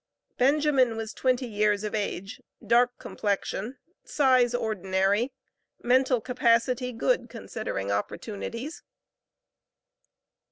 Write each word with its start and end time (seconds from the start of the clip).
Benjamin 0.39 0.97
was 0.97 1.13
twenty 1.13 1.45
years 1.45 1.83
of 1.83 1.93
age, 1.93 2.41
dark 2.65 2.97
complexion, 2.97 3.77
size 4.03 4.55
ordinary, 4.55 5.31
mental 5.83 6.19
capacity, 6.19 6.91
good 6.91 7.29
considering 7.29 7.91
opportunities. 7.91 8.81